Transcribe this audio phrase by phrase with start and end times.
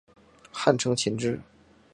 [0.51, 1.39] 汉承秦制。